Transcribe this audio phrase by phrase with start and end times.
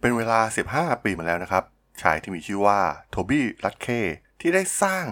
[0.00, 0.40] เป็นเวลา
[0.72, 1.64] 15 ปีมาแล้วนะครับ
[2.02, 3.88] ชายที่มีชื่อว่า Tobi Lütke
[4.40, 5.06] ที่ได้สร้าง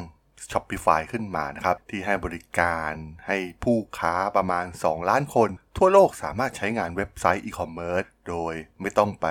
[0.50, 2.92] Shopify ขึ้นมานะครับ ที่ให้บริการ
[3.26, 9.26] ให้ผู้ค้าประมาณ 2 ล้านคน ทั่วโลกสามารถใช้งานเว็บไซต์อีคอมเมิร์ซโดยไม่ต้องไป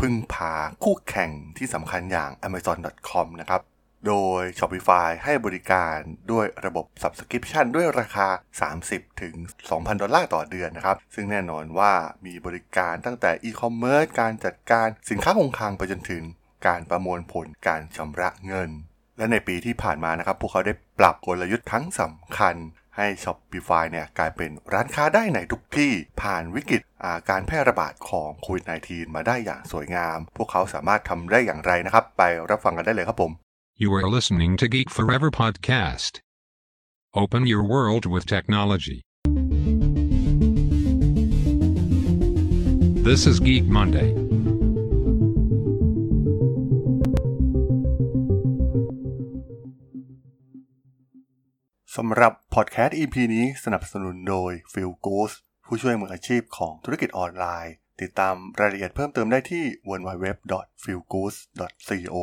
[0.00, 3.60] พึ่งพาคู่แข่งที่สำคัญอย่าง Amazon.com นะครับ
[4.06, 5.96] โดย Shopify ให้บริการ
[6.32, 8.28] ด้วยระบบ Subscription ด้วยราคา
[8.70, 9.34] 30 ถึง
[9.68, 11.92] 2,000 ดอลลาร์ต่อเดือนนะครับ ซึ่งแน่นอนว่า
[12.26, 16.22] มีบริการตั้งแต่ e-commerce การจัดการสินค้าคงคลังไปจนถึง
[16.66, 18.70] การประมวลผลการชำระเงิน
[19.18, 22.56] และในปีที่ผ่านมานะครับ พวกเขาได้ปรับกลยุทธ์ครั้งสำคัญ
[22.96, 26.82] ให้ Shopify เนี่ยกลายเป็นร้านค้าได้ในทุกที่ผ่านวิกฤต
[27.30, 33.32] การแพร่ระบาดของโควิด -19 มาได้อย่างสวยงาม พวกเขาสามารถทำได้อย่างไรนะครับ ไปรับฟังกันได้เลยครับผม
[33.83, 36.19] You are listening to Geek Forever podcast.
[37.15, 39.01] Open your world with technology.
[43.07, 44.09] This is Geek Monday.
[51.95, 55.31] สำหรับพอดแคสต์ EP นี้สนับสนุนโดย p h i l g o o s
[55.65, 62.17] ผู้ช่วยมืออาชีพของธุรกิจออนไลน์ ติดตามรายละเอียดเพิ่มเติมได้ที่ www.feelgood.co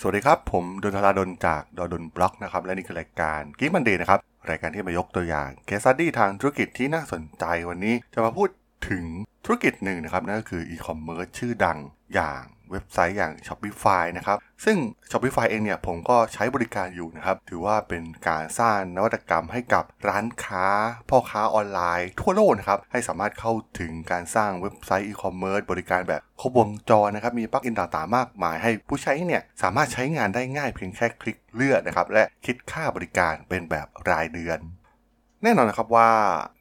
[0.00, 8.48] สวัสดีครับ ผมดนทราดนจากดดนบล็อกนะครับ และนี่คือรายการกิ๊มันเดย์นะครับ รายการที่มายกตัวอย่างเคส s ดี้ทางธุรกิจที่น่าสนใจวันนี้จะมาพูด
[8.88, 9.04] ถึง
[9.44, 11.78] ธุรกิจหนึ่งนะครับ นั่นก็คืออีคอมเมิร์ซชื่อดัง
[12.14, 12.42] อย่าง
[12.74, 14.76] เว็บไซต์อย่าง Shopify นะครับ ซึ่ง
[15.10, 20.66] Shopify เองเนี่ยผมก็ใช้บริการอยู่นะครับ ถือว่าเป็นการสร้างนวัตกรรมให้กับร้านค้า
[21.08, 34.60] พ่อค้าออนไลน์ทั่วโลกนะครับ ให้สามารถเข้าถึงการสร้างเว็บไซต์อีคอมเมิร์ซบริการแบบครบวงจรนะครับ มี plug-in ต่างๆมากมายให้ผู้ใช้เนี่ยสามารถใช้งานได้ง่ายเพียงแค่คลิกเลือกนะครับ และคิดค่าบริการเป็นแบบรายเดือน
[35.42, 36.10] แน่นอนนะครับว่า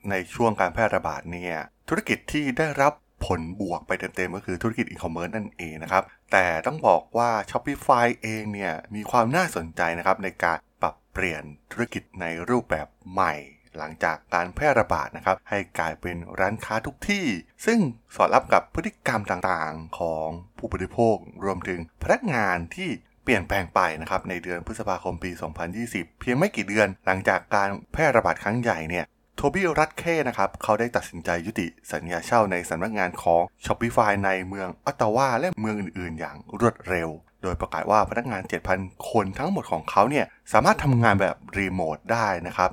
[0.10, 1.56] ในช่วงการแพร่ระบาดเนี่ย
[1.90, 2.94] ธุรกิจที่ได้รับ
[3.26, 13.34] ผลบวกไปเต็มๆ ก็คือธุรกิจอีคอมเมิร์ซนั่นเองนะครับ แต่ต้องบอกว่า Shopify เองเนี่ยมีความน่าสนใจนะครับในการปรับเปลี่ยนธุรกิจในรูปแบบใหม่
[13.78, 17.26] หลังจากการแพร่ระบาดนะครับให้กลายเป็นร้านค้าทุกที่
[17.66, 17.80] ซึ่ง
[18.16, 22.90] สอดรับกับพฤติกรรมต่างๆ ของผู้บริโภค รวมถึงพนักงานที่
[23.24, 25.32] เปลี่ยนแปลงไปนะครับในเดือนพฤษภาคมปี
[25.76, 29.06] 2020 เพียงไม่กี่เดือนหลังจากการแพร่ระบาดครั้งใหญ่เนี่ย
[29.46, 37.10] ทบี้รัตเคนะครับ เขาได้ตัดสินใจยุติสัญญาเช่าในสำนักงานของ Shopify ในเมืองออตตาวาและเมืองอื่นๆ อย่างรวดเร็ว
[37.42, 38.42] โดยประกาศว่าพนักงาน
[38.76, 42.72] 7,000 คนทั้งหมดของเขาเนี่ย สามารถทำงานแบบรีโมทได้นะครับ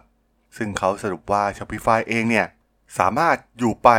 [0.56, 2.46] ซึ่งเขาสรุปว่า Shopify เองเนี่ย
[2.98, 3.90] สามารถอยู่ไป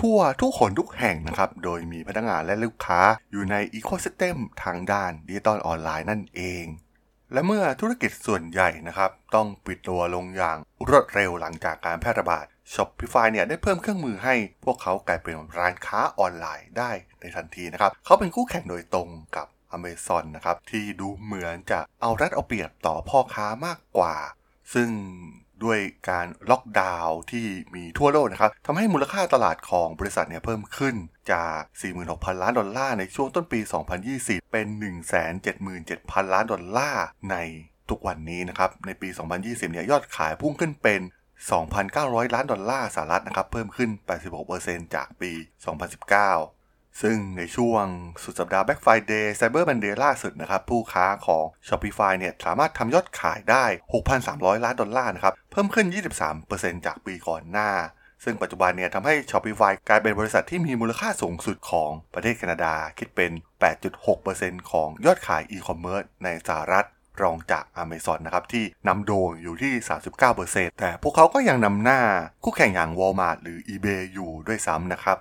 [0.00, 6.64] ทั่วทุกคนทุกแห่งนะครับ โดยมีพนักงานและลูกค้าอยู่ในอีโคซิสเต็มทางด้านดิจิตอลออนไลน์นั่นเอง
[7.32, 10.58] และเมื่อธุรกิจส่วนใหญ่นะครับ ต้องปิดตัวลงอย่าง
[10.88, 19.46] รวดเร็วหลังจากการแพร่ระบาด Shopify เนี่ยได้เพิ่มเครื่องมือให้พวกเขากลายเป็นร้านค้าออนไลน์ได้ในทันทีนะครับ เขาเป็นคู่แข่งโดยตรงกับ
[19.76, 24.16] Amazon นะครับ ที่ดูเหมือนจะเอารัดเอาเปรียบต่อพ่อค้ามากกว่า
[24.74, 24.88] ซึ่ง
[25.64, 25.78] ด้วย
[26.10, 30.94] การล็อกดาวน์ที่มีทั่วโลกนะครับทำให้มูลค่าตลาดของบริษัทเนี่ยเพิ่มขึ้น
[31.32, 31.60] จาก
[32.02, 33.60] 46,000 ล้านดอลลาร์ในช่วงต้นปี
[34.06, 34.66] 2020 เป็น
[35.50, 37.36] 177,000 ล้านดอลลาร์ใน
[37.90, 39.08] ทุกวันนี้นะครับในปี
[39.40, 41.00] 2020 เนี่ยยอดขายพุ่งขึ้นเป็น
[41.66, 43.90] 2,900 ล้านดอลลาร์สหรัฐนะครับเพิ่มขึ้น
[44.42, 45.32] 86%จากปี
[45.96, 46.59] 2019
[47.02, 47.84] ซึ่งในช่วง
[48.22, 53.64] สุดสัปดาห์ Black Friday Cyber Monday ล่าสุดนะครับ ผู้ค้าของ Shopify เนี่ยสามารถทำยอดขายได้
[54.14, 55.86] 6,300 ล้านดอลลาร์นะครับ เพิ่มขึ้น
[56.36, 57.70] 23%จากปีก่อนหน้า
[58.24, 63.32] ซึ่งปัจจุบันเนี่ยทำให้ Shopify กลายเป็นบริษัทที่มีมูลค่าสูงสุดของประเทศแคนาดา คิดเป็น
[64.00, 66.86] 8.6%ของยอดขายอีคอมเมิร์ซในสหรัฐ
[67.22, 69.72] รองจาก Amazon นะครับที่นำโด่งอยู่ที่
[70.26, 72.00] 39%แต่พวกเขาก็ยังนำหน้า
[72.44, 75.18] คู่แข่งอย่าง Walmart หรือ eBay อยู่ด้วยซ้ำนะครับ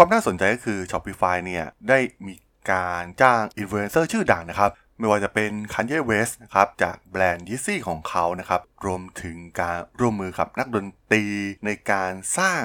[0.00, 2.34] ความน่าสนใจก็คือ Shopify เนี่ยได้มี
[2.70, 11.24] การจ้างอินฟลูเอนเซอร์ชื่อดังนะครับ ไม่ว่าจะเป็น Kanye West นะครับ จากแบรนด์ Yeezy ของเขานะครับ รวมถึงการร่วมมือกับนักดนตรี
[11.66, 12.62] ในการสร้าง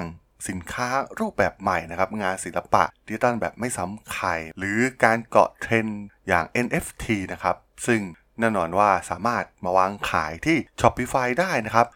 [0.48, 0.88] สินค้า
[1.20, 4.28] รูปแบบใหม่นะครับ งานศิลปะดิจิตอลแบบไม่ซ้ำใคร
[4.58, 7.56] หรือการเกาะเทรนด์อย่าง NFT นะครับ
[7.88, 8.02] ซึ่ง
[8.40, 11.88] แน่นอนว่าสามารถมาวางขายที่ Shopify ได้นะครับ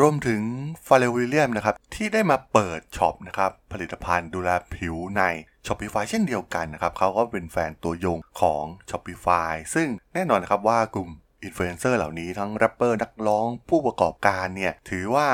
[0.00, 0.42] รวมถึง
[0.86, 5.22] Pharrell Williams นะครับที่ได้มาเปิดช็อปนะครับผลิตภัณฑ์ดูแลผิวใน
[5.66, 11.10] Shopify เช่นเดียวกันนะครับเขาก็เป็นแฟนตัวยงของ Shopify ซึ่งแน่นอนนะครับว่ากลุ่ม
[11.42, 15.28] อินฟลูเอนเซอร์เหล่านี้ทั้งแรปเปอร์นักร้องผู้ประกอบการเนี่ยถือว่า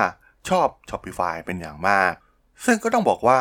[0.49, 2.13] ชอบ Shopify เป็นอย่างมาก
[2.65, 3.41] ซึ่งก็ต้องบอกว่า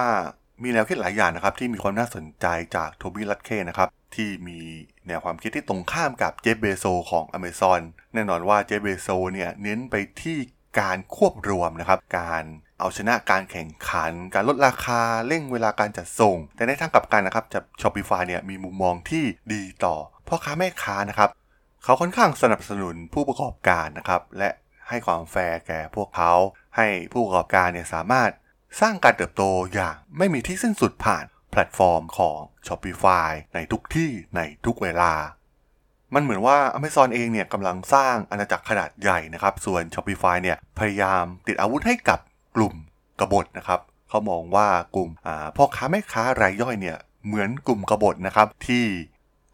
[0.64, 2.46] มีแนวคิดหลายอย่างนะครับที่มีความน่าสนใจ
[2.76, 4.60] จากโทบี้ลัตเคนะครับที่มี
[5.08, 7.82] แนวความคิดที่ตรงข้ามกับเจฟเบโซของ Amazon
[8.14, 10.38] แน่นอนว่าเจฟเบโซเนี่ยเน้นไปที่
[10.80, 12.44] การควบรวมนะครับ การ
[12.80, 19.96] เอาชนะการแข่งขัน การลดราคาเร่งเวลาการจัดส่ง แต่ในทางกลับกันนะครับจะ Shopify เนี่ยมีมุมมองที่ดีต่อ
[20.28, 21.30] พ่อค้าแม่ค้านะครับ
[21.84, 24.50] เขาค่อนข้างสนับสนุนผู้ประกอบการนะครับและ
[24.90, 26.34] ให้ความแฟร์แก่พวกเขา
[26.78, 28.32] ให้ผู้ประกอบการเนี่ยสามารถ
[28.82, 29.44] สร้างการเติบโต
[29.74, 35.14] อย่างไม่มีที่สิ้นสุดผ่านแพลตฟอร์มของ Shopify ในทุกที่ในทุกเวลา
[36.14, 42.20] มันเหมือนว่า Amazon เองเนี่ยกำลังสร้างอาณาจักรขนาดใหญ่นะครับ ส่วน Shopify เนี่ยพยายามติดอาวุธให้กับ
[42.56, 42.74] กลุ่ม
[43.20, 43.80] กบฏนะครับ
[44.10, 45.10] เขามองว่ากลุ่ม
[45.56, 48.86] พ่อค้าแม่ค้ารายย่อยเนี่ยเหมือนกลุ่มกบฏนะครับที่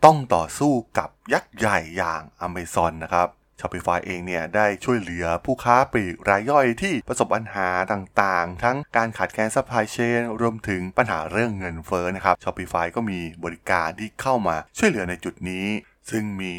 [0.05, 3.27] ต้องต่อสู้กับยักษ์ใหญ่อย่าง Amazon นะครับ
[3.59, 15.65] Shopify เองเนี่ยได้ช่วยเหลือผู้ค้าปลีกรายย่อยที่ประสบปัญหาต่างๆ ทั้งการขาดแคลนซัพพลายเชนรวมถึงปัญหาเรื่องเงินเฟ้อนะครับ Shopify ก็มีบริการที่เข้ามาช่วยเหลือในจุดนี้
[16.11, 16.53] ซึ่งมี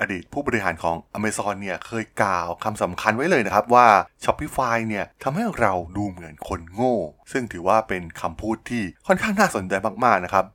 [0.00, 3.88] อดีตผู้บริหารของ Amazon เนี่ยเคยกล่าวคำสำคัญไว้เลยนะครับว่า
[4.24, 6.96] Shopify เนี่ยทำให้เราดูเหมือนคนโง่
[7.32, 9.72] ซึ่งถือว่าเป็นคำพูดที่ค่อนข้างน่าสนใจ
[10.04, 10.46] มากๆนะครับ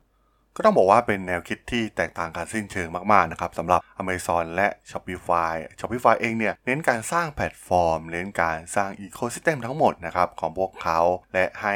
[0.57, 11.00] ก็ต้องบอกว่าเป็นแนวคิดที่แตกต่างกันสิ้นเชิงมากๆนะครับสำหรับ Amazon และ Shopify Shopify เองเนี่ยเน้นการสร้างแพลตฟอร์ม เน้นการสร้าง ecosystem ทั้งหมดนะครับของพวกเขา
[11.33, 11.75] และให้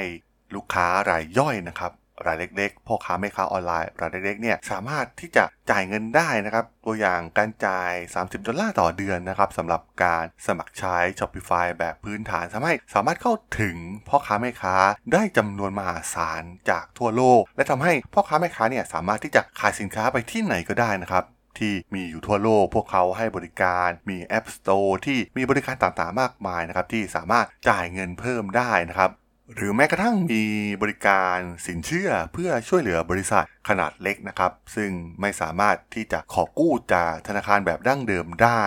[0.56, 1.92] ลูกค้ารายย่อยนะครับ
[2.28, 13.76] รายเล็กๆ พ่อค้าแม่ค้าออนไลน์รายเล็กๆเนี่ยสามารถที่จะจ่ายเงินได้นะครับ ตัวอย่างการจ่าย 30 ดอลลาร์ต่อเดือนนะครับสำหรับการสมัครใช้ Shopify แบบพื้นฐานทำให้สามารถเข้าถึง
[14.08, 14.76] พ่อค้าแม่ค้า
[15.14, 21.26] ได้จำนวนมหาศาลจากทั่วโลก และทำให้พ่อค้าแม่ค้าเนี่ยสามารถที่จะขายสินค้าไปที่ไหนก็ได้นะครับ
[21.60, 29.10] ที่มีอยู่ทั่วโลก พวกเขาให้บริการ มี App Store ที่มีบริการต่างๆ มากมายนะครับ ที่สามารถจ่ายเงินเพิ่มได้นะครับ
[29.56, 30.46] หรือแม้กระทั่งมี
[30.82, 31.38] บริการ
[31.68, 34.92] สินเชื่อเพื่อช่วยเหลือบริษัทขนาดเล็กนะครับ ซึ่ง
[35.22, 38.64] ไม่สามารถที่จะขอกู้จากธนาคารแบบดั้งเดิมได้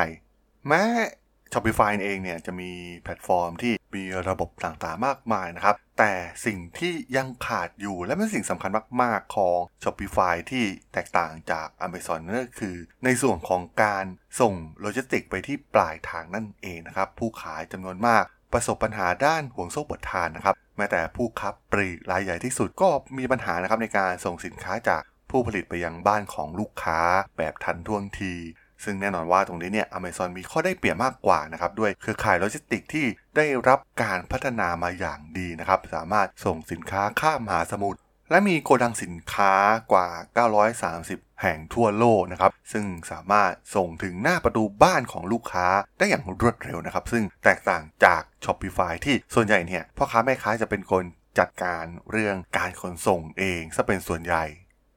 [0.69, 0.85] แม้
[1.53, 2.71] Shopify เองเนี่ยจะมี
[3.01, 6.13] แพลตฟอร์มที่มีระบบต่างๆมากมายนะครับ แต่
[6.47, 8.71] สิ่งที่ยังขาดอยู่และเป็นสิ่งสำคัญ
[9.03, 14.05] มากๆของ Shopify ที่แตกต่างจาก Amazon นั่นก็คือ ในส่วนของการ
[14.41, 22.89] ส่งโลจิสติกไปที่ปลายทางนั่นเองนะครับ ผู้ขายจำนวนมาก ประสบปัญหาด้านห่วงโซ่อุปทานนะครับแม้แต่ผู้ค้าปลีกรายใหญ่ที่สุดก็
[23.19, 27.01] มีปัญหานะครับในการส่งสินค้าจากผู้ผลิตไปยังบ้านของลูกค้า
[27.37, 28.35] แบบทันท่วงที
[28.85, 33.07] ซึ่งแน่นอนว่าตรงนี้เนี่ยอเมซอนมีข้อได้เปรียบมากกว่านะครับด้วยเครือข่ายโลจิสติกที่
[33.37, 38.01] ได้รับการพัฒนามาอย่างดีนะครับ สามารถส่งสินค้าข้ามมหาสมุทร
[38.31, 39.55] และมีโกดังสินค้า
[39.93, 40.09] กว่า
[40.89, 45.67] 930 แห่งทั่วโลกนะครับ ซึ่งสามารถส่งถึงหน้าประตูบ้านของลูกค้า
[45.99, 51.05] ได้อย่างรวดเร็วนะครับ ซึ่งแตกต่างจาก Shopify ที่ส่วนใหญ่เนี่ยพ่อค้าแม่ค้าจะเป็นคน
[51.39, 54.45] จัดการเรื่องการขนส่งเองซะเป็นส่วนใหญ่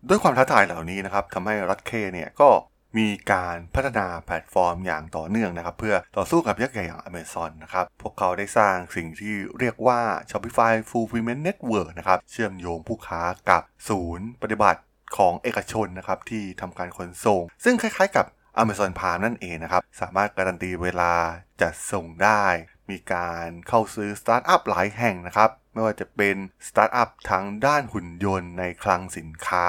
[0.10, 2.50] ด้วยความท้าทายเหล่านี้นะครับทำให้ลัตเคเนี่ยก็
[2.98, 14.80] มีการพัฒนาแพลตฟอร์มอย่างต่อเนื่องนะครับ เพื่อต่อสู้กับยักษ์ใหญ่อย่าง Amazon นะครับ พวกเขาได้สร้างสิ่งที่เรียกว่า Shopify Fulfillment Network นะครับ เชื่อมโยงผู้ค้ากับศูนย์ปฏิบัติ
[15.18, 18.26] ของเอกชนนะครับที่ทำการขนส่ง ซึ่งคล้ายๆกับ
[18.62, 21.14] Amazon Prime นั่นเองนะครับ สามารถการันตีเวลา
[21.62, 22.44] จัดส่งได้
[22.90, 26.36] มีการเข้าซื้อสตาร์ทอัพหลายแห่งนะครับ ไม่ว่าจะเป็น
[26.68, 29.68] สตาร์ทอัพทางด้านหุ่นยนต์ในคลังสินค้า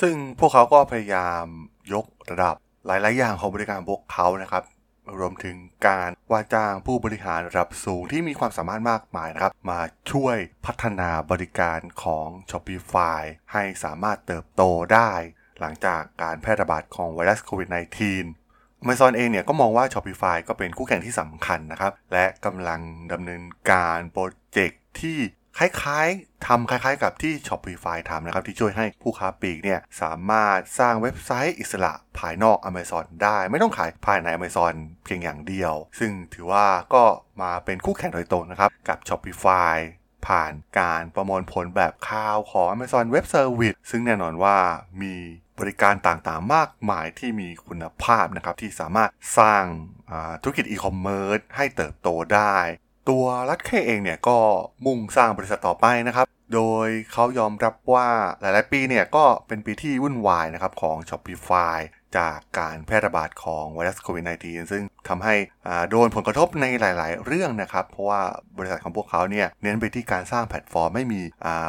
[0.00, 1.44] ซึ่งพวกเขาก็พยายาม
[1.92, 2.54] ยกระดับ
[2.86, 4.64] หลาย ๆ อย่างของบริการพวกเขานะครับ
[5.18, 5.56] รวมถึง
[5.88, 9.80] การ ว่าจ้างผู้บริหารระดับสูงที่มีความสามารถมากมายนะครับ มา
[10.10, 10.36] ช่วย
[10.66, 13.22] พัฒนาบริการของ Shopify
[13.52, 14.62] ให้สามารถเติบโต
[14.92, 15.12] ได้
[15.60, 17.68] หลังจากการแพร่ระบาดของไวรัสโควิด
[18.28, 22.80] -19 Amazon เองเนี่ยก็มองว่า Shopify ก็เป็นคู่แข่งที่สำคัญนะครับ และกำลัง
[23.12, 25.18] ดำเนินการโปรเจกต์ที่
[25.58, 37.04] คล้ายๆทำคล้ายๆกับที่ Shopify ทำนะครับ ที่ช่วยให้ผู้ค้าปลีกเนี่ยสามารถสร้างเว็บไซต์อิสระภายนอก Amazon ได้ ไม่ต้องขายภายใน Amazon เพียงอย่างเดียว ซึ่งถือว่าก็
[37.42, 39.76] มาเป็นคู่แข่งโดยตรงนะครับ กับ Shopify
[40.26, 44.56] ผ่านการประมวลผลแบบข่าวของ Amazon Web Service ซึ่งแน่นอนว่า
[45.02, 45.14] มี
[45.58, 49.64] บริการต่างๆ มากมายที่มีคุณภาพนะครับ ที่สามารถสร้าง
[50.42, 52.56] ธุรกิจอีคอมเมิร์ซให้เติบโตได้
[53.08, 54.36] ตัวลัตเคเองเนี่ยก็
[54.86, 58.08] มุ่งสร้างบริษัทต่อไปนะครับ โดยเขายอมรับว่า
[58.40, 61.78] หลาย ๆ ปีเนี่ยก็เป็นปีที่วุ่นวายนะครับของ Shopify
[62.16, 65.34] จากการแพร่ระบาดของไวรัสโควิด -19 ซึ่งทำให้
[65.90, 68.22] โดนผลกระทบในหลาย ๆ เรื่องนะครับ เพราะว่า
[68.58, 71.20] บริษัทของพวกเขาเนี่ยเน้นไปที่การสร้างแพลตฟอร์มไม่มี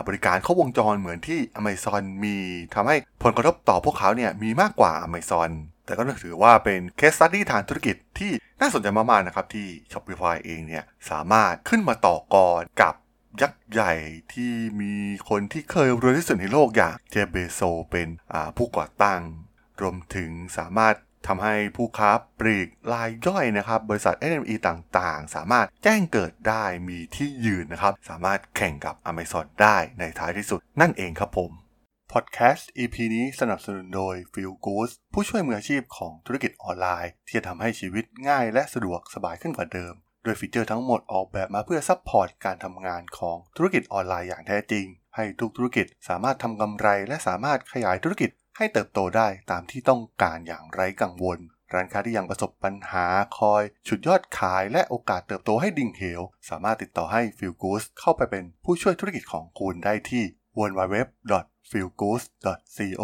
[0.07, 2.37] บริการครบวงจรเหมือนที่ Amazon มี
[2.75, 5.51] ทำให้ผลกระทบต่อพวกเขาเนี่ยมีมากกว่า Amazon
[5.85, 12.95] แต่ก็ถือว่าเป็นเคสตัดดี้ทางธุรกิจที่น่าสนใจมากๆนะครับที่ Shopify เองเนี่ยสามารถขึ้นมาต่อกรกับ
[13.41, 13.93] ยักษ์ใหญ่
[14.33, 14.95] ที่มี
[15.29, 17.61] คนที่เคยรวยที่สุดในโลกอย่างเจเบโซ
[17.91, 18.07] เป็น
[18.57, 19.21] ผู้ก่อตั้ง
[19.81, 20.95] รวมถึงสามารถ
[21.27, 31.51] ทำให้ผู้ค้าปลีกรายย่อยนะครับ บริษัท SME ต่างๆ สามารถแจ้งเกิดได้มีที่ยืนนะครับ สามารถแข่งกับ Amazon ได้ในท้ายที่สุดนั่นเองครับผม
[32.15, 51.39] พอดแคสต์ EP นี้สนับสนุนโดย Fillgoods ผู้ช่วยมืออาชีพของธุรกิจออนไลน์ ที่จะทำให้ชีวิตง่ายและสะดวกสบายขึ้นกว่าเดิม โดยฟีเจอร์ทั้งหมดออกแบบมาเพื่อ support การทำงานของธุรกิจออนไลน์อย่างแท้จริง ให้ทุกธุรกิจสามารถทำกำไร และสามารถขยายธุรกิจให้เติบโตได้ตามที่ต้องการอย่างไร้กังวล
[51.73, 53.05] ร้านค้าที่ยังประสบปัญหา
[53.37, 60.25] คอยฉุดยอดขายและโอกาสเติบโตให้ดิ่งเหว สามารถติดต่อให้ Fillgoods เข้าไปเป็นผู้ช่วยธุรกิจของคุณได้ที่
[60.57, 63.03] www.feelgood.co